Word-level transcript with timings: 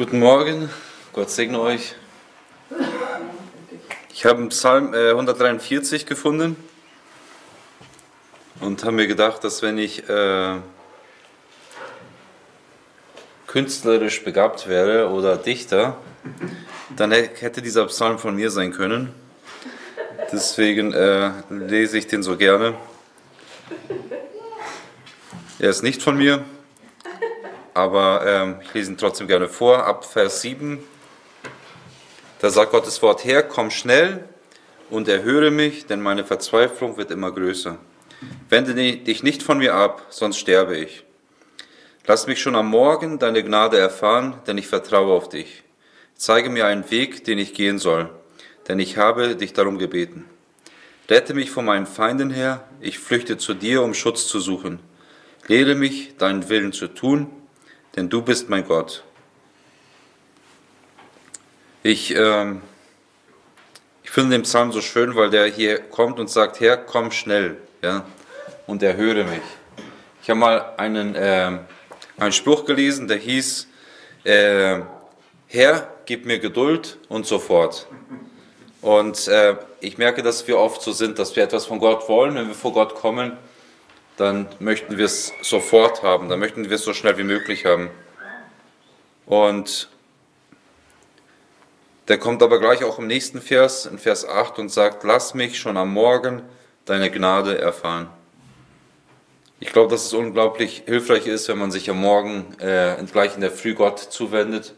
Guten 0.00 0.20
Morgen, 0.20 0.70
Gott 1.12 1.28
segne 1.28 1.60
euch. 1.60 1.94
Ich 4.10 4.24
habe 4.24 4.46
Psalm 4.48 4.94
143 4.94 6.06
gefunden 6.06 6.56
und 8.60 8.82
habe 8.82 8.92
mir 8.92 9.06
gedacht, 9.06 9.44
dass 9.44 9.60
wenn 9.60 9.76
ich 9.76 10.08
äh, 10.08 10.56
künstlerisch 13.46 14.24
begabt 14.24 14.68
wäre 14.68 15.10
oder 15.10 15.36
Dichter, 15.36 15.98
dann 16.96 17.12
hätte 17.12 17.60
dieser 17.60 17.84
Psalm 17.88 18.18
von 18.18 18.34
mir 18.34 18.50
sein 18.50 18.72
können. 18.72 19.12
Deswegen 20.32 20.94
äh, 20.94 21.30
lese 21.50 21.98
ich 21.98 22.06
den 22.06 22.22
so 22.22 22.38
gerne. 22.38 22.72
Er 25.58 25.68
ist 25.68 25.82
nicht 25.82 26.02
von 26.02 26.16
mir, 26.16 26.42
aber 27.74 28.24
ähm, 28.26 28.56
ich 28.62 28.74
lese 28.74 28.92
ihn 28.92 28.98
trotzdem 28.98 29.26
gerne 29.26 29.48
vor. 29.48 29.84
Ab 29.84 30.04
Vers 30.04 30.42
7, 30.42 30.78
da 32.40 32.50
sagt 32.50 32.72
Gottes 32.72 33.02
Wort, 33.02 33.24
Herr, 33.24 33.42
komm 33.42 33.70
schnell 33.70 34.24
und 34.88 35.08
erhöre 35.08 35.50
mich, 35.50 35.86
denn 35.86 36.00
meine 36.00 36.24
Verzweiflung 36.24 36.96
wird 36.96 37.10
immer 37.10 37.30
größer. 37.32 37.78
Wende 38.48 38.74
dich 38.74 39.22
nicht 39.22 39.42
von 39.42 39.58
mir 39.58 39.74
ab, 39.74 40.06
sonst 40.10 40.38
sterbe 40.38 40.76
ich. 40.76 41.04
Lass 42.06 42.26
mich 42.26 42.40
schon 42.40 42.56
am 42.56 42.68
Morgen 42.68 43.18
deine 43.18 43.44
Gnade 43.44 43.78
erfahren, 43.78 44.34
denn 44.46 44.58
ich 44.58 44.66
vertraue 44.66 45.12
auf 45.12 45.28
dich. 45.28 45.62
Zeige 46.14 46.50
mir 46.50 46.66
einen 46.66 46.90
Weg, 46.90 47.24
den 47.24 47.38
ich 47.38 47.54
gehen 47.54 47.78
soll, 47.78 48.10
denn 48.68 48.78
ich 48.78 48.96
habe 48.96 49.36
dich 49.36 49.52
darum 49.52 49.78
gebeten. 49.78 50.24
Rette 51.08 51.34
mich 51.34 51.50
von 51.50 51.64
meinen 51.64 51.86
Feinden 51.86 52.30
her, 52.30 52.64
ich 52.80 52.98
flüchte 52.98 53.36
zu 53.38 53.54
dir, 53.54 53.82
um 53.82 53.94
Schutz 53.94 54.26
zu 54.26 54.40
suchen. 54.40 54.80
Lehre 55.46 55.74
mich, 55.74 56.16
deinen 56.16 56.48
Willen 56.48 56.72
zu 56.72 56.88
tun, 56.88 57.28
denn 57.96 58.08
du 58.08 58.22
bist 58.22 58.48
mein 58.48 58.66
Gott. 58.66 59.02
Ich, 61.82 62.14
ähm, 62.14 62.60
ich 64.02 64.10
finde 64.10 64.32
den 64.32 64.42
Psalm 64.42 64.72
so 64.72 64.80
schön, 64.80 65.14
weil 65.16 65.30
der 65.30 65.46
hier 65.46 65.78
kommt 65.78 66.18
und 66.18 66.28
sagt, 66.28 66.60
Herr, 66.60 66.76
komm 66.76 67.10
schnell, 67.10 67.56
ja, 67.82 68.04
und 68.66 68.82
erhöre 68.82 69.24
mich. 69.24 69.42
Ich 70.22 70.28
habe 70.28 70.40
mal 70.40 70.74
einen, 70.76 71.14
äh, 71.14 71.58
einen 72.18 72.32
Spruch 72.32 72.66
gelesen, 72.66 73.08
der 73.08 73.16
hieß, 73.16 73.66
äh, 74.24 74.80
Herr, 75.46 75.88
gib 76.04 76.26
mir 76.26 76.38
Geduld 76.38 76.98
und 77.08 77.26
so 77.26 77.38
fort. 77.38 77.86
Und 78.82 79.28
äh, 79.28 79.56
ich 79.80 79.98
merke, 79.98 80.22
dass 80.22 80.46
wir 80.46 80.58
oft 80.58 80.82
so 80.82 80.92
sind, 80.92 81.18
dass 81.18 81.34
wir 81.36 81.42
etwas 81.42 81.66
von 81.66 81.78
Gott 81.78 82.08
wollen, 82.08 82.34
wenn 82.34 82.48
wir 82.48 82.54
vor 82.54 82.72
Gott 82.72 82.94
kommen, 82.94 83.36
dann 84.20 84.46
möchten 84.58 84.98
wir 84.98 85.06
es 85.06 85.32
sofort 85.40 86.02
haben, 86.02 86.28
dann 86.28 86.38
möchten 86.38 86.68
wir 86.68 86.76
es 86.76 86.84
so 86.84 86.92
schnell 86.92 87.16
wie 87.16 87.24
möglich 87.24 87.64
haben. 87.64 87.88
Und 89.24 89.88
der 92.08 92.18
kommt 92.18 92.42
aber 92.42 92.60
gleich 92.60 92.84
auch 92.84 92.98
im 92.98 93.06
nächsten 93.06 93.40
Vers, 93.40 93.86
in 93.86 93.98
Vers 93.98 94.28
8, 94.28 94.58
und 94.58 94.68
sagt, 94.68 95.04
lass 95.04 95.32
mich 95.32 95.58
schon 95.58 95.78
am 95.78 95.92
Morgen 95.92 96.42
deine 96.84 97.10
Gnade 97.10 97.58
erfahren. 97.58 98.08
Ich 99.58 99.72
glaube, 99.72 99.90
dass 99.90 100.04
es 100.04 100.12
unglaublich 100.12 100.82
hilfreich 100.86 101.26
ist, 101.26 101.48
wenn 101.48 101.58
man 101.58 101.70
sich 101.70 101.88
am 101.88 102.00
Morgen 102.00 102.58
äh, 102.60 102.96
gleich 103.10 103.34
in 103.36 103.40
der 103.40 103.50
Früh 103.50 103.74
Gott 103.74 104.00
zuwendet, 104.00 104.74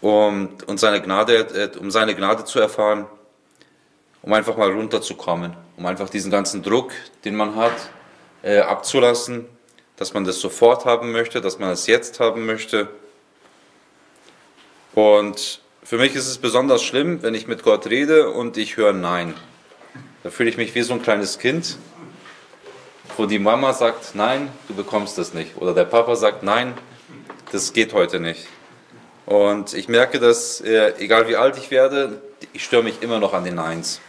um, 0.00 0.50
und 0.66 0.78
seine 0.78 1.02
Gnade, 1.02 1.38
äh, 1.74 1.76
um 1.78 1.90
seine 1.90 2.14
Gnade 2.14 2.44
zu 2.44 2.60
erfahren, 2.60 3.06
um 4.22 4.32
einfach 4.32 4.56
mal 4.56 4.70
runterzukommen, 4.70 5.56
um 5.76 5.86
einfach 5.86 6.10
diesen 6.10 6.30
ganzen 6.30 6.62
Druck, 6.62 6.92
den 7.24 7.34
man 7.34 7.56
hat, 7.56 7.90
äh, 8.46 8.60
abzulassen, 8.60 9.44
dass 9.96 10.14
man 10.14 10.24
das 10.24 10.40
sofort 10.40 10.84
haben 10.84 11.10
möchte, 11.10 11.40
dass 11.40 11.58
man 11.58 11.70
es 11.70 11.88
jetzt 11.88 12.20
haben 12.20 12.46
möchte. 12.46 12.88
Und 14.94 15.60
für 15.82 15.98
mich 15.98 16.14
ist 16.14 16.28
es 16.28 16.38
besonders 16.38 16.84
schlimm, 16.84 17.22
wenn 17.22 17.34
ich 17.34 17.48
mit 17.48 17.64
Gott 17.64 17.88
rede 17.88 18.30
und 18.30 18.56
ich 18.56 18.76
höre 18.76 18.92
Nein. 18.92 19.34
Da 20.22 20.30
fühle 20.30 20.48
ich 20.48 20.56
mich 20.56 20.74
wie 20.76 20.82
so 20.82 20.94
ein 20.94 21.02
kleines 21.02 21.38
Kind, 21.38 21.76
wo 23.16 23.26
die 23.26 23.38
Mama 23.40 23.72
sagt, 23.72 24.14
nein, 24.14 24.50
du 24.68 24.74
bekommst 24.74 25.18
das 25.18 25.34
nicht. 25.34 25.56
Oder 25.56 25.74
der 25.74 25.84
Papa 25.84 26.16
sagt, 26.16 26.42
nein, 26.42 26.74
das 27.52 27.72
geht 27.72 27.92
heute 27.92 28.20
nicht. 28.20 28.46
Und 29.24 29.74
ich 29.74 29.88
merke, 29.88 30.20
dass, 30.20 30.60
äh, 30.60 30.94
egal 30.98 31.28
wie 31.28 31.36
alt 31.36 31.56
ich 31.56 31.70
werde, 31.70 32.20
ich 32.52 32.64
störe 32.64 32.82
mich 32.82 33.02
immer 33.02 33.18
noch 33.18 33.34
an 33.34 33.44
den 33.44 33.56
Neins. 33.56 34.00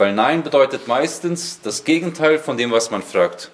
Weil 0.00 0.14
Nein 0.14 0.42
bedeutet 0.42 0.88
meistens 0.88 1.60
das 1.60 1.84
Gegenteil 1.84 2.38
von 2.38 2.56
dem, 2.56 2.70
was 2.70 2.90
man 2.90 3.02
fragt. 3.02 3.50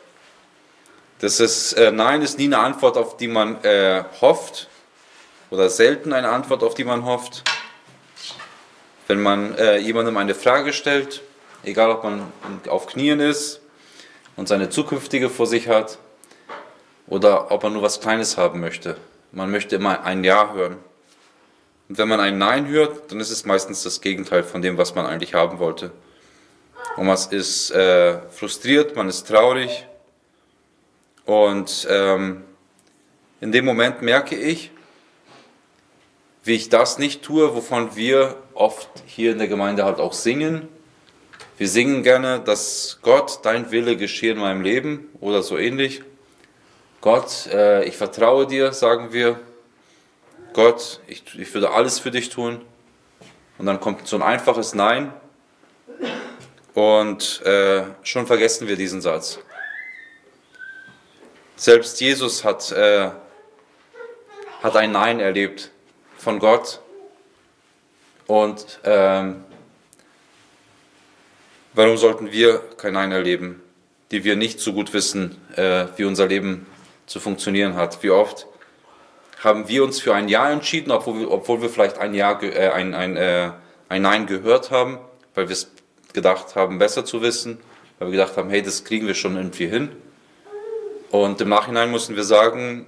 Das 1.18 1.40
ist, 1.40 1.72
äh, 1.72 1.90
Nein 1.90 2.22
ist 2.22 2.38
nie 2.38 2.44
eine 2.44 2.60
Antwort, 2.60 2.96
auf 2.96 3.16
die 3.16 3.26
man 3.26 3.64
äh, 3.64 4.04
hofft, 4.20 4.68
oder 5.50 5.68
selten 5.68 6.12
eine 6.12 6.28
Antwort, 6.28 6.62
auf 6.62 6.74
die 6.74 6.84
man 6.84 7.04
hofft. 7.04 7.42
Wenn 9.08 9.20
man 9.22 9.56
äh, 9.56 9.78
jemandem 9.78 10.16
eine 10.18 10.36
Frage 10.36 10.72
stellt, 10.72 11.20
egal 11.64 11.90
ob 11.90 12.04
man 12.04 12.30
auf 12.68 12.86
Knien 12.86 13.18
ist 13.18 13.60
und 14.36 14.46
seine 14.46 14.70
zukünftige 14.70 15.30
vor 15.30 15.48
sich 15.48 15.66
hat, 15.66 15.98
oder 17.08 17.50
ob 17.50 17.64
man 17.64 17.72
nur 17.72 17.82
was 17.82 18.00
Kleines 18.00 18.36
haben 18.36 18.60
möchte. 18.60 18.96
Man 19.32 19.50
möchte 19.50 19.74
immer 19.74 20.04
ein 20.04 20.22
Ja 20.22 20.52
hören. 20.52 20.76
Und 21.88 21.98
wenn 21.98 22.06
man 22.06 22.20
ein 22.20 22.38
Nein 22.38 22.68
hört, 22.68 23.10
dann 23.10 23.18
ist 23.18 23.30
es 23.30 23.44
meistens 23.44 23.82
das 23.82 24.00
Gegenteil 24.00 24.44
von 24.44 24.62
dem, 24.62 24.78
was 24.78 24.94
man 24.94 25.06
eigentlich 25.06 25.34
haben 25.34 25.58
wollte. 25.58 25.90
Und 26.96 27.06
man 27.06 27.18
ist 27.30 27.70
äh, 27.70 28.18
frustriert, 28.30 28.96
man 28.96 29.08
ist 29.08 29.28
traurig. 29.28 29.86
Und 31.26 31.86
ähm, 31.90 32.44
in 33.40 33.52
dem 33.52 33.64
Moment 33.64 34.00
merke 34.00 34.36
ich, 34.36 34.70
wie 36.44 36.54
ich 36.54 36.68
das 36.68 36.98
nicht 36.98 37.22
tue, 37.22 37.54
wovon 37.54 37.96
wir 37.96 38.36
oft 38.54 38.88
hier 39.04 39.32
in 39.32 39.38
der 39.38 39.48
Gemeinde 39.48 39.84
halt 39.84 39.98
auch 39.98 40.12
singen. 40.12 40.68
Wir 41.58 41.68
singen 41.68 42.02
gerne, 42.02 42.40
dass 42.40 42.98
Gott, 43.02 43.40
dein 43.42 43.70
Wille 43.70 43.96
geschehe 43.96 44.32
in 44.32 44.38
meinem 44.38 44.62
Leben 44.62 45.08
oder 45.20 45.42
so 45.42 45.58
ähnlich. 45.58 46.02
Gott, 47.00 47.46
äh, 47.52 47.84
ich 47.84 47.96
vertraue 47.96 48.46
dir, 48.46 48.72
sagen 48.72 49.12
wir. 49.12 49.38
Gott, 50.52 51.00
ich, 51.06 51.22
ich 51.38 51.52
würde 51.52 51.70
alles 51.70 51.98
für 51.98 52.10
dich 52.10 52.30
tun. 52.30 52.62
Und 53.58 53.66
dann 53.66 53.80
kommt 53.80 54.06
so 54.06 54.16
ein 54.16 54.22
einfaches 54.22 54.74
Nein. 54.74 55.12
Und 56.76 57.40
äh, 57.46 57.84
schon 58.02 58.26
vergessen 58.26 58.68
wir 58.68 58.76
diesen 58.76 59.00
Satz. 59.00 59.38
Selbst 61.56 61.98
Jesus 62.02 62.44
hat, 62.44 62.70
äh, 62.70 63.08
hat 64.62 64.76
ein 64.76 64.92
Nein 64.92 65.18
erlebt 65.18 65.70
von 66.18 66.38
Gott. 66.38 66.82
Und 68.26 68.78
ähm, 68.84 69.42
warum 71.72 71.96
sollten 71.96 72.30
wir 72.30 72.58
kein 72.76 72.92
Nein 72.92 73.10
erleben, 73.10 73.62
die 74.10 74.24
wir 74.24 74.36
nicht 74.36 74.60
so 74.60 74.74
gut 74.74 74.92
wissen, 74.92 75.40
äh, 75.56 75.86
wie 75.96 76.04
unser 76.04 76.26
Leben 76.26 76.66
zu 77.06 77.20
funktionieren 77.20 77.74
hat? 77.74 78.02
Wie 78.02 78.10
oft 78.10 78.46
haben 79.42 79.66
wir 79.66 79.82
uns 79.82 79.98
für 79.98 80.14
ein 80.14 80.28
Ja 80.28 80.50
entschieden, 80.50 80.90
obwohl 80.90 81.20
wir, 81.20 81.30
obwohl 81.30 81.62
wir 81.62 81.70
vielleicht 81.70 81.96
ein, 81.96 82.12
ja, 82.12 82.38
äh, 82.42 82.68
ein, 82.68 82.92
ein, 82.92 83.16
äh, 83.16 83.52
ein 83.88 84.02
Nein 84.02 84.26
gehört 84.26 84.70
haben, 84.70 84.98
weil 85.34 85.48
wir 85.48 85.54
es 85.54 85.70
gedacht 86.16 86.56
haben, 86.56 86.78
besser 86.78 87.04
zu 87.04 87.22
wissen, 87.22 87.58
weil 87.98 88.08
wir 88.08 88.18
gedacht 88.18 88.36
haben, 88.36 88.50
hey, 88.50 88.62
das 88.62 88.82
kriegen 88.82 89.06
wir 89.06 89.14
schon 89.14 89.36
irgendwie 89.36 89.68
hin. 89.68 89.90
Und 91.10 91.40
im 91.40 91.48
Nachhinein 91.50 91.92
müssen 91.92 92.16
wir 92.16 92.24
sagen, 92.24 92.86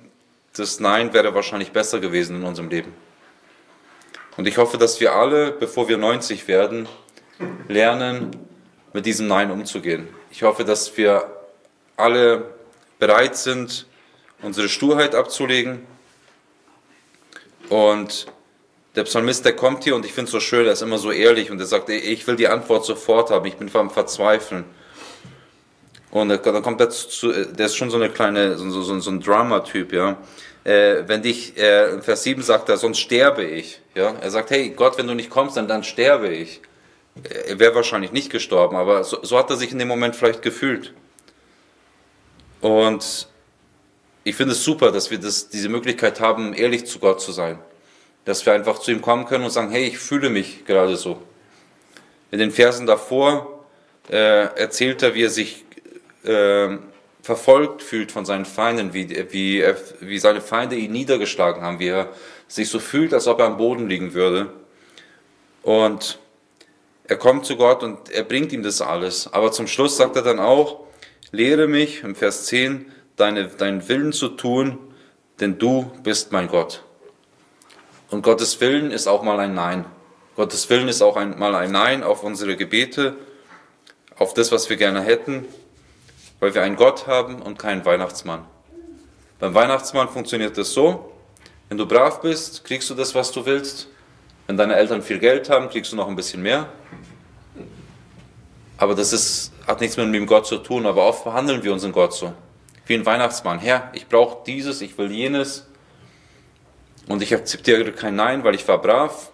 das 0.57 0.81
Nein 0.81 1.13
wäre 1.13 1.35
wahrscheinlich 1.35 1.71
besser 1.71 2.01
gewesen 2.01 2.37
in 2.37 2.45
unserem 2.45 2.69
Leben. 2.69 2.93
Und 4.37 4.49
ich 4.49 4.57
hoffe, 4.57 4.79
dass 4.79 4.99
wir 5.01 5.13
alle, 5.13 5.53
bevor 5.53 5.89
wir 5.89 5.99
90 5.99 6.49
werden, 6.49 6.89
lernen, 7.69 8.31
mit 8.93 9.05
diesem 9.07 9.29
Nein 9.29 9.51
umzugehen. 9.51 10.09
Ich 10.31 10.43
hoffe, 10.43 10.65
dass 10.65 10.97
wir 10.97 11.31
alle 11.97 12.55
bereit 12.99 13.37
sind, 13.37 13.87
unsere 14.43 14.69
Sturheit 14.69 15.15
abzulegen 15.15 15.87
und 17.69 18.27
der 18.95 19.05
Psalmist, 19.05 19.45
der 19.45 19.55
kommt 19.55 19.85
hier 19.85 19.95
und 19.95 20.05
ich 20.05 20.13
finde 20.13 20.27
es 20.27 20.33
so 20.33 20.41
schön, 20.41 20.67
er 20.67 20.73
ist 20.73 20.83
immer 20.83 20.99
so 20.99 21.11
ehrlich 21.11 21.51
und 21.51 21.61
er 21.61 21.67
sagt, 21.67 21.89
ich 21.89 22.27
will 22.27 22.37
die 22.37 22.49
Antwort 22.49 22.85
sofort 22.85 23.31
haben, 23.31 23.47
ich 23.47 23.57
bin 23.57 23.71
am 23.75 23.91
Verzweifeln. 23.91 24.65
Und 26.11 26.31
dann 26.31 26.63
kommt 26.63 26.81
er 26.81 26.89
zu, 26.89 27.31
der 27.33 27.67
ist 27.67 27.77
schon 27.77 27.91
so 27.91 27.97
eine 27.99 28.09
kleine, 28.09 28.57
so, 28.57 28.83
so, 28.83 28.99
so 28.99 29.11
ein 29.11 29.21
Drama-Typ, 29.21 29.93
ja. 29.93 30.17
Äh, 30.65 31.05
wenn 31.07 31.23
dich, 31.23 31.57
äh, 31.59 32.01
Vers 32.01 32.23
7 32.23 32.43
sagt 32.43 32.71
er, 32.71 32.79
sonst 32.79 32.99
sterbe 32.99 33.45
ich, 33.45 33.81
ja. 33.95 34.15
Er 34.21 34.31
sagt, 34.31 34.51
hey 34.51 34.71
Gott, 34.71 34.97
wenn 34.97 35.07
du 35.07 35.15
nicht 35.15 35.29
kommst, 35.29 35.59
dann, 35.59 35.69
dann 35.69 35.85
sterbe 35.85 36.29
ich. 36.29 36.63
Er 37.47 37.59
wäre 37.59 37.75
wahrscheinlich 37.75 38.13
nicht 38.13 38.31
gestorben, 38.31 38.77
aber 38.77 39.05
so, 39.05 39.19
so 39.23 39.37
hat 39.37 39.51
er 39.51 39.57
sich 39.57 39.71
in 39.71 39.79
dem 39.79 39.89
Moment 39.89 40.17
vielleicht 40.17 40.41
gefühlt. 40.41 40.95
Und 42.63 43.29
ich 44.25 44.35
finde 44.35 44.53
es 44.53 44.65
super, 44.65 44.93
dass 44.93 45.11
wir 45.11 45.19
das, 45.19 45.51
diese 45.51 45.69
Möglichkeit 45.69 46.21
haben, 46.21 46.55
ehrlich 46.55 46.87
zu 46.87 46.99
Gott 47.01 47.21
zu 47.21 47.33
sein 47.33 47.59
dass 48.29 48.45
wir 48.45 48.53
einfach 48.53 48.79
zu 48.79 48.91
ihm 48.91 49.01
kommen 49.01 49.25
können 49.25 49.45
und 49.45 49.51
sagen, 49.51 49.71
hey, 49.71 49.87
ich 49.87 49.99
fühle 49.99 50.29
mich 50.29 50.67
gerade 50.67 50.97
so. 50.97 51.19
In 52.31 52.39
den 52.39 52.51
Versen 52.51 52.87
davor 52.87 53.65
äh, 54.11 54.55
erzählt 54.55 55.03
er, 55.03 55.15
wie 55.15 55.25
er 55.25 55.31
sich 55.31 55.65
äh, 56.25 56.77
verfolgt 57.23 57.83
fühlt 57.83 58.13
von 58.13 58.27
seinen 58.27 58.45
Feinden, 58.45 58.93
wie, 58.93 59.09
wie, 59.33 59.65
wie 60.01 60.19
seine 60.19 60.43
Feinde 60.43 60.77
ihn 60.77 60.93
niedergeschlagen 60.93 61.63
haben, 61.63 61.79
wie 61.79 61.89
er 61.89 62.11
sich 62.49 62.69
so 62.69 62.81
fühlt, 62.81 63.15
als 63.15 63.27
ob 63.27 63.41
er 63.41 63.47
am 63.47 63.57
Boden 63.57 63.89
liegen 63.89 64.13
würde. 64.13 64.53
Und 65.63 66.19
er 67.05 67.17
kommt 67.17 67.47
zu 67.47 67.57
Gott 67.57 67.83
und 67.83 68.11
er 68.11 68.25
bringt 68.25 68.53
ihm 68.53 68.63
das 68.63 68.83
alles. 68.83 69.33
Aber 69.33 69.53
zum 69.53 69.67
Schluss 69.67 69.97
sagt 69.97 70.17
er 70.17 70.23
dann 70.23 70.39
auch, 70.39 70.81
lehre 71.33 71.67
mich, 71.67 72.03
im 72.03 72.15
Vers 72.15 72.45
10, 72.45 72.93
deine, 73.17 73.47
deinen 73.49 73.89
Willen 73.89 74.13
zu 74.13 74.29
tun, 74.29 74.79
denn 75.41 75.59
du 75.59 75.91
bist 76.03 76.31
mein 76.31 76.49
Gott. 76.49 76.85
Und 78.11 78.23
Gottes 78.23 78.61
Willen 78.61 78.91
ist 78.91 79.07
auch 79.07 79.23
mal 79.23 79.39
ein 79.41 79.55
Nein. 79.55 79.85
Gottes 80.37 80.69
Willen 80.71 80.89
ist 80.89 81.03
auch 81.03 81.17
ein, 81.17 81.39
mal 81.39 81.55
ein 81.55 81.73
Nein 81.73 82.03
auf 82.03 82.23
unsere 82.23 82.57
Gebete, 82.57 83.17
auf 84.17 84.35
das, 84.35 84.53
was 84.53 84.69
wir 84.71 84.77
gerne 84.77 85.03
hätten, 85.03 85.45
weil 86.41 86.55
wir 86.55 86.63
einen 86.63 86.77
Gott 86.77 87.07
haben 87.07 87.43
und 87.43 87.59
keinen 87.59 87.85
Weihnachtsmann. 87.85 88.45
Beim 89.39 89.55
Weihnachtsmann 89.55 90.09
funktioniert 90.09 90.57
das 90.57 90.73
so, 90.73 91.13
wenn 91.69 91.77
du 91.77 91.87
brav 91.87 92.23
bist, 92.23 92.65
kriegst 92.65 92.89
du 92.89 92.95
das, 92.95 93.15
was 93.15 93.31
du 93.31 93.45
willst. 93.45 93.89
Wenn 94.47 94.57
deine 94.57 94.75
Eltern 94.77 95.03
viel 95.03 95.19
Geld 95.19 95.51
haben, 95.51 95.69
kriegst 95.69 95.93
du 95.93 95.97
noch 95.97 96.09
ein 96.09 96.17
bisschen 96.17 96.43
mehr. 96.43 96.69
Aber 98.79 98.95
das 98.95 99.13
ist, 99.13 99.53
hat 99.67 99.81
nichts 99.81 99.99
mit 99.99 100.15
dem 100.15 100.27
Gott 100.27 100.47
zu 100.47 100.57
tun, 100.59 100.87
aber 100.87 101.07
oft 101.07 101.25
behandeln 101.25 101.63
wir 101.63 101.73
unseren 101.73 101.93
Gott 101.93 102.15
so. 102.15 102.33
Wie 102.87 102.95
ein 102.95 103.05
Weihnachtsmann. 103.05 103.59
Herr, 103.59 103.91
ich 103.93 104.07
brauche 104.09 104.39
dieses, 104.47 104.81
ich 104.81 104.97
will 104.97 105.11
jenes. 105.11 105.67
Und 107.09 107.23
ich 107.23 107.35
akzeptiere 107.35 107.91
kein 107.93 108.17
Nein, 108.17 108.45
weil 108.45 108.55
ich 108.55 108.69
war 108.69 108.81
brav. 108.81 109.33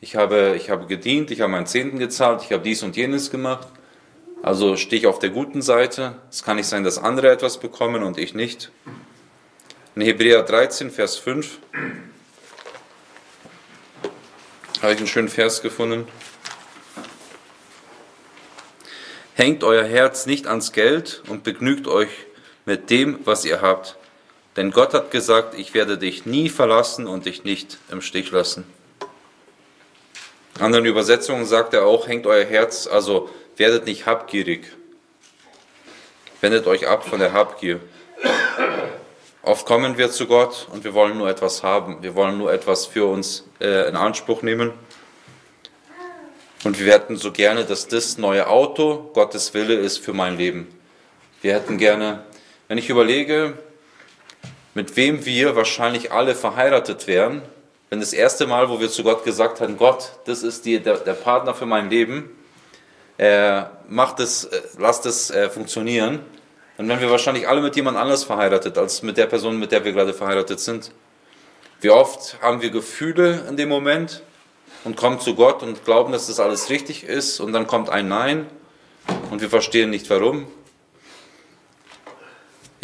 Ich 0.00 0.16
habe, 0.16 0.54
ich 0.56 0.70
habe 0.70 0.86
gedient, 0.86 1.30
ich 1.30 1.42
habe 1.42 1.52
meinen 1.52 1.66
Zehnten 1.66 1.98
gezahlt, 1.98 2.42
ich 2.42 2.52
habe 2.52 2.62
dies 2.62 2.82
und 2.82 2.96
jenes 2.96 3.30
gemacht. 3.30 3.68
Also 4.42 4.76
stehe 4.76 5.00
ich 5.00 5.06
auf 5.06 5.18
der 5.18 5.30
guten 5.30 5.62
Seite. 5.62 6.16
Es 6.30 6.42
kann 6.42 6.56
nicht 6.56 6.66
sein, 6.66 6.82
dass 6.82 6.98
andere 6.98 7.30
etwas 7.30 7.58
bekommen 7.58 8.02
und 8.02 8.18
ich 8.18 8.34
nicht. 8.34 8.70
In 9.94 10.02
Hebräer 10.02 10.42
13, 10.42 10.90
Vers 10.90 11.16
5 11.16 11.58
habe 14.82 14.92
ich 14.92 14.98
einen 14.98 15.06
schönen 15.06 15.28
Vers 15.28 15.62
gefunden. 15.62 16.08
Hängt 19.34 19.62
euer 19.62 19.84
Herz 19.84 20.26
nicht 20.26 20.46
ans 20.46 20.72
Geld 20.72 21.22
und 21.28 21.44
begnügt 21.44 21.86
euch 21.86 22.10
mit 22.66 22.90
dem, 22.90 23.18
was 23.24 23.44
ihr 23.44 23.60
habt. 23.62 23.96
Denn 24.56 24.70
Gott 24.70 24.94
hat 24.94 25.10
gesagt, 25.10 25.58
ich 25.58 25.74
werde 25.74 25.98
dich 25.98 26.26
nie 26.26 26.48
verlassen 26.48 27.06
und 27.06 27.26
dich 27.26 27.44
nicht 27.44 27.78
im 27.90 28.00
Stich 28.00 28.30
lassen. 28.30 28.64
In 30.56 30.62
anderen 30.62 30.84
Übersetzungen 30.84 31.44
sagt 31.46 31.74
er 31.74 31.84
auch, 31.84 32.06
hängt 32.06 32.26
euer 32.26 32.44
Herz, 32.44 32.86
also 32.86 33.28
werdet 33.56 33.86
nicht 33.86 34.06
habgierig. 34.06 34.72
Wendet 36.40 36.66
euch 36.66 36.86
ab 36.86 37.08
von 37.08 37.18
der 37.18 37.32
Habgier. 37.32 37.80
Oft 39.42 39.66
kommen 39.66 39.98
wir 39.98 40.10
zu 40.10 40.26
Gott 40.26 40.68
und 40.72 40.84
wir 40.84 40.94
wollen 40.94 41.18
nur 41.18 41.28
etwas 41.28 41.62
haben. 41.62 42.02
Wir 42.02 42.14
wollen 42.14 42.38
nur 42.38 42.52
etwas 42.52 42.86
für 42.86 43.06
uns 43.06 43.44
äh, 43.60 43.88
in 43.88 43.96
Anspruch 43.96 44.42
nehmen. 44.42 44.72
Und 46.64 46.78
wir 46.78 46.92
hätten 46.92 47.16
so 47.16 47.30
gerne, 47.30 47.64
dass 47.64 47.88
das 47.88 48.16
neue 48.16 48.46
Auto 48.48 49.10
Gottes 49.12 49.52
Wille 49.52 49.74
ist 49.74 49.98
für 49.98 50.14
mein 50.14 50.38
Leben. 50.38 50.68
Wir 51.42 51.52
hätten 51.54 51.76
gerne, 51.76 52.24
wenn 52.68 52.78
ich 52.78 52.88
überlege, 52.88 53.58
mit 54.74 54.96
wem 54.96 55.24
wir 55.24 55.56
wahrscheinlich 55.56 56.12
alle 56.12 56.34
verheiratet 56.34 57.06
wären, 57.06 57.42
wenn 57.90 58.00
das 58.00 58.12
erste 58.12 58.46
Mal, 58.46 58.68
wo 58.68 58.80
wir 58.80 58.90
zu 58.90 59.04
Gott 59.04 59.24
gesagt 59.24 59.60
haben, 59.60 59.76
Gott, 59.76 60.12
das 60.24 60.42
ist 60.42 60.64
die, 60.64 60.80
der, 60.80 60.98
der 60.98 61.12
Partner 61.12 61.54
für 61.54 61.66
mein 61.66 61.90
Leben, 61.90 62.30
äh, 63.18 63.62
macht 63.88 64.18
es, 64.18 64.44
äh, 64.44 64.60
lasst 64.78 65.06
es 65.06 65.30
äh, 65.30 65.48
funktionieren, 65.48 66.20
dann 66.76 66.88
wären 66.88 67.00
wir 67.00 67.10
wahrscheinlich 67.10 67.46
alle 67.46 67.60
mit 67.60 67.76
jemand 67.76 67.96
anders 67.96 68.24
verheiratet, 68.24 68.76
als 68.76 69.02
mit 69.02 69.16
der 69.16 69.26
Person, 69.26 69.60
mit 69.60 69.70
der 69.70 69.84
wir 69.84 69.92
gerade 69.92 70.12
verheiratet 70.12 70.58
sind. 70.58 70.90
Wie 71.80 71.90
oft 71.90 72.38
haben 72.42 72.62
wir 72.62 72.70
Gefühle 72.70 73.44
in 73.48 73.56
dem 73.56 73.68
Moment 73.68 74.22
und 74.82 74.96
kommen 74.96 75.20
zu 75.20 75.36
Gott 75.36 75.62
und 75.62 75.84
glauben, 75.84 76.12
dass 76.12 76.26
das 76.26 76.40
alles 76.40 76.70
richtig 76.70 77.04
ist 77.04 77.38
und 77.38 77.52
dann 77.52 77.68
kommt 77.68 77.90
ein 77.90 78.08
Nein 78.08 78.46
und 79.30 79.40
wir 79.40 79.50
verstehen 79.50 79.90
nicht 79.90 80.10
warum. 80.10 80.48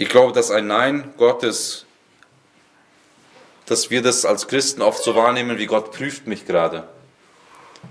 Ich 0.01 0.09
glaube, 0.09 0.33
dass 0.33 0.51
ein 0.51 0.67
Nein 0.67 1.13
Gottes, 1.19 1.85
dass 3.67 3.91
wir 3.91 4.01
das 4.01 4.25
als 4.25 4.49
Christen 4.49 4.81
oft 4.81 5.05
so 5.05 5.15
wahrnehmen, 5.15 5.59
wie 5.59 5.67
Gott 5.67 5.93
prüft 5.93 6.27
mich 6.27 6.47
gerade. 6.47 6.89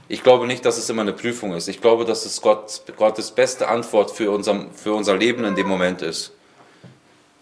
Ich 0.08 0.24
glaube 0.24 0.48
nicht, 0.48 0.66
dass 0.66 0.80
es 0.80 0.90
immer 0.90 1.04
eine 1.04 1.14
Prüfung 1.14 1.54
ist. 1.54 1.68
Ich 1.68 1.82
glaube, 1.82 2.06
dass 2.06 2.26
es 2.26 2.42
Gott, 2.42 2.82
Gottes 2.98 3.30
beste 3.30 3.68
Antwort 3.68 4.10
für 4.10 4.32
unser, 4.32 4.66
für 4.74 4.94
unser 4.94 5.18
Leben 5.18 5.44
in 5.44 5.54
dem 5.54 5.68
Moment 5.68 6.02
ist. 6.02 6.32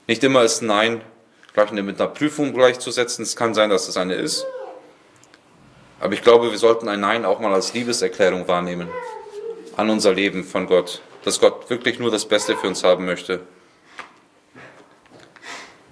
Nicht 0.05 0.21
immer 0.25 0.43
ist 0.43 0.61
Nein 0.61 0.99
gleich 1.53 1.71
mit 1.71 2.01
einer 2.01 2.09
Prüfung 2.09 2.53
gleichzusetzen. 2.53 3.23
Es 3.23 3.37
kann 3.37 3.53
sein, 3.53 3.69
dass 3.69 3.87
es 3.87 3.95
eine 3.95 4.15
ist. 4.15 4.45
Aber 6.01 6.13
ich 6.13 6.23
glaube, 6.23 6.51
wir 6.51 6.57
sollten 6.57 6.89
ein 6.89 6.99
Nein 6.99 7.23
auch 7.23 7.39
mal 7.39 7.53
als 7.53 7.73
Liebeserklärung 7.73 8.49
wahrnehmen 8.49 8.89
an 9.77 9.89
unser 9.89 10.13
Leben 10.13 10.43
von 10.43 10.67
Gott. 10.67 11.01
Dass 11.23 11.39
Gott 11.39 11.69
wirklich 11.69 11.99
nur 11.99 12.11
das 12.11 12.25
Beste 12.25 12.57
für 12.57 12.67
uns 12.67 12.83
haben 12.83 13.05
möchte. 13.05 13.39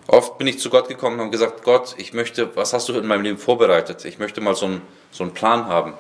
Oft 0.07 0.37
bin 0.37 0.47
ich 0.47 0.59
zu 0.59 0.69
Gott 0.69 0.87
gekommen 0.87 1.15
und 1.15 1.21
habe 1.21 1.31
gesagt, 1.31 1.63
Gott, 1.63 1.95
ich 1.97 2.13
möchte, 2.13 2.55
was 2.55 2.73
hast 2.73 2.89
du 2.89 2.93
in 2.93 3.07
meinem 3.07 3.23
Leben 3.23 3.37
vorbereitet? 3.37 4.05
Ich 4.05 4.19
möchte 4.19 4.39
mal 4.39 4.55
so 4.55 4.67
einen, 4.67 4.81
so 5.11 5.23
einen 5.23 5.33
Plan 5.33 5.67
haben. 5.67 5.93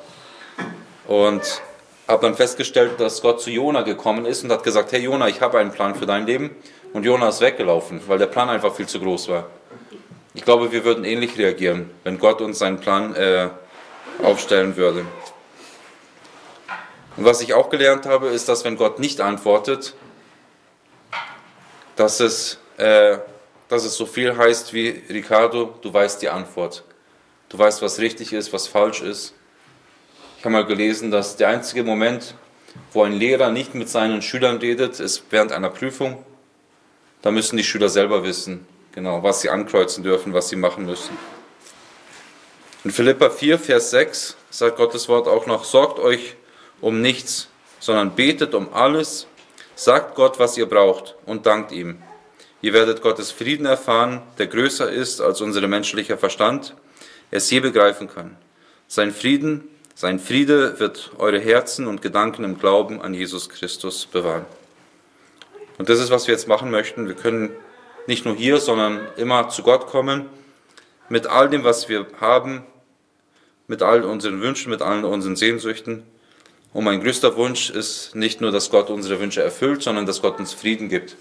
Und 1.07 1.61
habe 2.07 2.21
dann 2.27 2.35
festgestellt, 2.35 2.99
dass 2.99 3.21
Gott 3.21 3.41
zu 3.41 3.49
Jona 3.49 3.81
gekommen 3.81 4.25
ist 4.25 4.43
und 4.43 4.51
hat 4.51 4.63
gesagt, 4.63 4.91
hey 4.91 5.01
Jona, 5.01 5.27
ich 5.27 5.41
habe 5.41 5.57
einen 5.57 5.71
Plan 5.71 5.95
für 5.95 6.05
dein 6.05 6.27
Leben. 6.27 6.55
Und 6.93 7.03
Jona 7.03 7.29
ist 7.29 7.41
weggelaufen, 7.41 8.01
weil 8.07 8.19
der 8.19 8.27
Plan 8.27 8.49
einfach 8.49 8.73
viel 8.73 8.87
zu 8.87 8.99
groß 8.99 9.27
war. 9.29 9.47
Ich 10.33 10.43
glaube, 10.43 10.71
wir 10.71 10.85
würden 10.85 11.03
ähnlich 11.03 11.37
reagieren, 11.37 11.89
wenn 12.03 12.19
Gott 12.19 12.41
uns 12.41 12.59
seinen 12.59 12.79
Plan 12.79 13.15
äh, 13.15 13.49
aufstellen 14.21 14.75
würde. 14.75 15.05
Und 17.17 17.25
was 17.25 17.41
ich 17.41 17.53
auch 17.53 17.69
gelernt 17.69 18.05
habe, 18.05 18.27
ist, 18.27 18.49
dass 18.49 18.65
wenn 18.65 18.77
Gott 18.77 18.99
nicht 18.99 19.21
antwortet, 19.21 19.95
dass 21.95 22.19
es, 22.19 22.59
äh, 22.77 23.17
dass 23.75 23.83
es 23.83 23.97
so 23.97 24.05
viel 24.05 24.37
heißt 24.37 24.71
wie, 24.71 25.03
Ricardo, 25.09 25.73
du 25.81 25.93
weißt 25.93 26.21
die 26.21 26.29
Antwort. 26.29 26.85
Du 27.49 27.59
weißt, 27.59 27.81
was 27.81 27.99
richtig 27.99 28.31
ist, 28.31 28.53
was 28.53 28.67
falsch 28.67 29.01
ist. 29.01 29.33
Ich 30.37 30.45
habe 30.45 30.53
mal 30.53 30.65
gelesen, 30.65 31.11
dass 31.11 31.35
der 31.35 31.49
einzige 31.49 31.83
Moment, 31.83 32.35
wo 32.93 33.03
ein 33.03 33.11
Lehrer 33.11 33.51
nicht 33.51 33.75
mit 33.75 33.89
seinen 33.89 34.21
Schülern 34.21 34.59
redet, 34.59 35.01
ist 35.01 35.23
während 35.29 35.51
einer 35.51 35.69
Prüfung. 35.69 36.23
Da 37.21 37.31
müssen 37.31 37.57
die 37.57 37.65
Schüler 37.65 37.89
selber 37.89 38.23
wissen, 38.23 38.65
genau, 38.93 39.23
was 39.23 39.41
sie 39.41 39.49
ankreuzen 39.49 40.05
dürfen, 40.05 40.33
was 40.33 40.47
sie 40.47 40.55
machen 40.55 40.85
müssen. 40.85 41.17
In 42.85 42.91
Philippa 42.91 43.29
4, 43.29 43.59
Vers 43.59 43.89
6 43.89 44.37
sagt 44.51 44.77
Gottes 44.77 45.09
Wort 45.09 45.27
auch 45.27 45.47
noch, 45.47 45.65
sorgt 45.65 45.99
euch 45.99 46.37
um 46.79 47.01
nichts, 47.01 47.49
sondern 47.81 48.15
betet 48.15 48.53
um 48.53 48.73
alles, 48.73 49.27
sagt 49.75 50.15
Gott, 50.15 50.39
was 50.39 50.57
ihr 50.57 50.65
braucht 50.65 51.15
und 51.25 51.45
dankt 51.45 51.73
ihm. 51.73 52.01
Ihr 52.65 52.73
werdet 52.73 53.03
Gottes 53.03 53.29
Frieden 53.29 53.67
erfahren, 53.67 54.23
der 54.39 54.47
größer 54.47 54.91
ist, 54.91 55.21
als 55.21 55.39
unser 55.39 55.67
menschlicher 55.67 56.17
Verstand 56.17 56.73
es 57.29 57.51
je 57.51 57.59
begreifen 57.59 58.07
kann. 58.07 58.37
Sein 58.87 59.11
Frieden 59.11 59.65
sein 59.93 60.17
Friede 60.17 60.79
wird 60.79 61.11
eure 61.19 61.39
Herzen 61.39 61.85
und 61.85 62.01
Gedanken 62.01 62.43
im 62.43 62.57
Glauben 62.57 63.03
an 63.03 63.13
Jesus 63.13 63.49
Christus 63.49 64.07
bewahren. 64.07 64.47
Und 65.77 65.89
das 65.89 65.99
ist, 65.99 66.09
was 66.09 66.25
wir 66.25 66.33
jetzt 66.33 66.47
machen 66.47 66.71
möchten. 66.71 67.07
Wir 67.07 67.13
können 67.13 67.51
nicht 68.07 68.25
nur 68.25 68.35
hier, 68.35 68.57
sondern 68.57 68.99
immer 69.15 69.49
zu 69.49 69.61
Gott 69.61 69.85
kommen, 69.85 70.25
mit 71.07 71.27
all 71.27 71.51
dem, 71.51 71.63
was 71.63 71.87
wir 71.87 72.07
haben, 72.19 72.63
mit 73.67 73.83
all 73.83 74.03
unseren 74.03 74.41
Wünschen, 74.41 74.71
mit 74.71 74.81
allen 74.81 75.05
unseren 75.05 75.35
Sehnsüchten. 75.35 76.01
Und 76.73 76.83
mein 76.83 77.03
größter 77.03 77.35
Wunsch 77.35 77.69
ist 77.69 78.15
nicht 78.15 78.41
nur, 78.41 78.51
dass 78.51 78.71
Gott 78.71 78.89
unsere 78.89 79.19
Wünsche 79.19 79.43
erfüllt, 79.43 79.83
sondern 79.83 80.07
dass 80.07 80.23
Gott 80.23 80.39
uns 80.39 80.55
Frieden 80.55 80.89
gibt. 80.89 81.15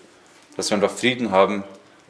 Dass 0.57 0.71
wir 0.71 0.77
einfach 0.77 0.91
Frieden 0.91 1.31
haben 1.31 1.65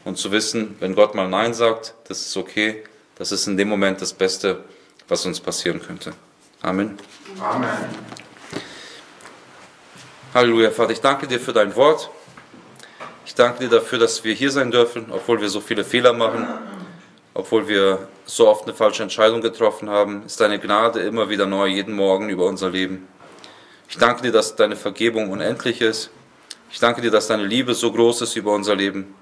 und 0.04 0.18
zu 0.18 0.30
wissen, 0.30 0.76
wenn 0.80 0.94
Gott 0.94 1.14
mal 1.14 1.28
Nein 1.28 1.54
sagt, 1.54 1.94
das 2.08 2.20
ist 2.20 2.36
okay, 2.36 2.84
das 3.16 3.32
ist 3.32 3.46
in 3.46 3.56
dem 3.56 3.68
Moment 3.68 4.00
das 4.00 4.12
Beste, 4.12 4.64
was 5.08 5.24
uns 5.24 5.40
passieren 5.40 5.80
könnte. 5.80 6.12
Amen. 6.62 6.98
Amen. 7.40 7.68
Halleluja, 10.34 10.70
Vater, 10.70 10.92
ich 10.92 11.00
danke 11.00 11.26
dir 11.26 11.38
für 11.38 11.52
dein 11.52 11.76
Wort. 11.76 12.10
Ich 13.24 13.34
danke 13.34 13.60
dir 13.60 13.68
dafür, 13.70 13.98
dass 13.98 14.24
wir 14.24 14.34
hier 14.34 14.50
sein 14.50 14.70
dürfen, 14.70 15.06
obwohl 15.10 15.40
wir 15.40 15.48
so 15.48 15.60
viele 15.60 15.84
Fehler 15.84 16.12
machen, 16.12 16.46
obwohl 17.32 17.68
wir 17.68 18.08
so 18.26 18.48
oft 18.48 18.64
eine 18.64 18.74
falsche 18.74 19.02
Entscheidung 19.02 19.40
getroffen 19.40 19.88
haben. 19.88 20.24
Ist 20.26 20.40
deine 20.40 20.58
Gnade 20.58 21.00
immer 21.00 21.28
wieder 21.28 21.46
neu, 21.46 21.66
jeden 21.66 21.94
Morgen 21.94 22.28
über 22.28 22.46
unser 22.46 22.70
Leben. 22.70 23.08
Ich 23.88 23.96
danke 23.96 24.22
dir, 24.22 24.32
dass 24.32 24.56
deine 24.56 24.76
Vergebung 24.76 25.30
unendlich 25.30 25.80
ist. 25.80 26.10
Ich 26.74 26.80
danke 26.80 27.00
dir, 27.00 27.12
dass 27.12 27.28
deine 27.28 27.44
Liebe 27.44 27.72
so 27.72 27.92
groß 27.92 28.22
ist 28.22 28.34
über 28.34 28.52
unser 28.52 28.74
Leben. 28.74 29.14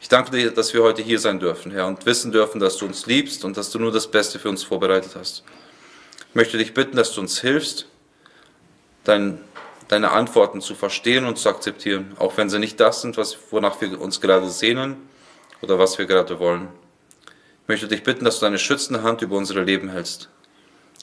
Ich 0.00 0.08
danke 0.08 0.32
dir, 0.32 0.50
dass 0.50 0.74
wir 0.74 0.82
heute 0.82 1.00
hier 1.00 1.20
sein 1.20 1.38
dürfen, 1.38 1.70
Herr, 1.70 1.86
und 1.86 2.04
wissen 2.06 2.32
dürfen, 2.32 2.58
dass 2.58 2.76
du 2.76 2.86
uns 2.86 3.06
liebst 3.06 3.44
und 3.44 3.56
dass 3.56 3.70
du 3.70 3.78
nur 3.78 3.92
das 3.92 4.10
Beste 4.10 4.40
für 4.40 4.48
uns 4.48 4.64
vorbereitet 4.64 5.12
hast. 5.14 5.44
Ich 6.28 6.34
möchte 6.34 6.58
dich 6.58 6.74
bitten, 6.74 6.96
dass 6.96 7.12
du 7.12 7.20
uns 7.20 7.40
hilfst, 7.40 7.86
dein, 9.04 9.40
deine 9.86 10.10
Antworten 10.10 10.60
zu 10.60 10.74
verstehen 10.74 11.24
und 11.24 11.38
zu 11.38 11.48
akzeptieren, 11.48 12.16
auch 12.18 12.36
wenn 12.36 12.50
sie 12.50 12.58
nicht 12.58 12.80
das 12.80 13.00
sind, 13.02 13.16
was, 13.16 13.38
wonach 13.52 13.80
wir 13.80 14.00
uns 14.00 14.20
gerade 14.20 14.50
sehnen 14.50 14.96
oder 15.62 15.78
was 15.78 15.98
wir 15.98 16.06
gerade 16.06 16.40
wollen. 16.40 16.66
Ich 17.62 17.68
möchte 17.68 17.86
dich 17.86 18.02
bitten, 18.02 18.24
dass 18.24 18.40
du 18.40 18.46
deine 18.46 18.58
schützende 18.58 19.04
Hand 19.04 19.22
über 19.22 19.36
unsere 19.36 19.62
Leben 19.62 19.88
hältst 19.88 20.30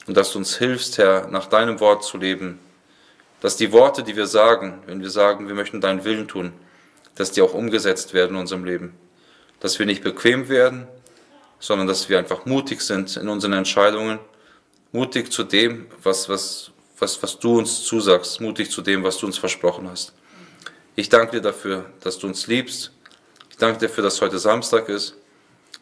und 0.06 0.14
dass 0.14 0.32
du 0.32 0.40
uns 0.40 0.58
hilfst, 0.58 0.98
Herr, 0.98 1.28
nach 1.28 1.46
deinem 1.46 1.80
Wort 1.80 2.04
zu 2.04 2.18
leben, 2.18 2.58
dass 3.40 3.56
die 3.56 3.72
Worte, 3.72 4.02
die 4.02 4.16
wir 4.16 4.26
sagen, 4.26 4.82
wenn 4.86 5.02
wir 5.02 5.10
sagen, 5.10 5.48
wir 5.48 5.54
möchten 5.54 5.80
deinen 5.80 6.04
Willen 6.04 6.28
tun, 6.28 6.52
dass 7.14 7.32
die 7.32 7.42
auch 7.42 7.54
umgesetzt 7.54 8.14
werden 8.14 8.34
in 8.34 8.40
unserem 8.40 8.64
Leben, 8.64 8.94
dass 9.60 9.78
wir 9.78 9.86
nicht 9.86 10.02
bequem 10.02 10.48
werden, 10.48 10.86
sondern 11.58 11.86
dass 11.86 12.08
wir 12.08 12.18
einfach 12.18 12.44
mutig 12.46 12.80
sind 12.80 13.16
in 13.16 13.28
unseren 13.28 13.54
Entscheidungen, 13.54 14.18
mutig 14.92 15.32
zu 15.32 15.42
dem, 15.42 15.86
was, 16.02 16.28
was, 16.28 16.70
was, 16.98 17.22
was 17.22 17.38
du 17.38 17.58
uns 17.58 17.84
zusagst, 17.84 18.40
mutig 18.40 18.70
zu 18.70 18.82
dem, 18.82 19.02
was 19.02 19.18
du 19.18 19.26
uns 19.26 19.38
versprochen 19.38 19.88
hast. 19.90 20.12
Ich 20.94 21.08
danke 21.08 21.36
dir 21.36 21.42
dafür, 21.42 21.86
dass 22.00 22.18
du 22.18 22.26
uns 22.26 22.46
liebst. 22.46 22.92
Ich 23.50 23.56
danke 23.56 23.78
dir 23.78 23.88
dafür, 23.88 24.04
dass 24.04 24.20
heute 24.20 24.38
Samstag 24.38 24.88
ist. 24.88 25.14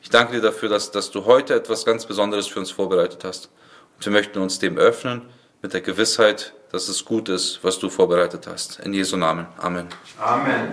Ich 0.03 0.11
danke 0.11 0.35
dir 0.35 0.41
dafür, 0.41 0.69
dass, 0.69 0.91
dass 0.91 1.11
du 1.11 1.25
heute 1.25 1.55
etwas 1.55 1.85
ganz 1.85 2.05
Besonderes 2.07 2.47
für 2.47 2.59
uns 2.59 2.71
vorbereitet 2.71 3.25
hast. 3.25 3.49
Und 3.97 4.05
wir 4.05 4.13
möchten 4.13 4.39
uns 4.41 4.59
dem 4.59 4.77
öffnen 4.77 5.23
mit 5.63 5.73
der 5.73 5.81
Gewissheit, 5.81 6.53
dass 6.75 6.89
es 6.89 7.05
gut 7.05 7.29
ist, 7.29 7.63
was 7.63 7.79
du 7.79 7.89
vorbereitet 7.89 8.49
hast. 8.49 8.81
In 8.81 8.93
Jesu 8.93 9.17
Namen. 9.17 9.47
Amen. 9.59 9.87
Amen. 10.21 10.73